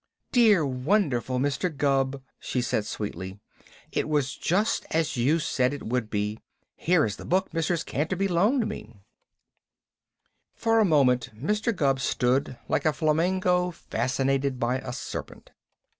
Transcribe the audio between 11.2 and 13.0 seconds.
Mr. Gubb stood like a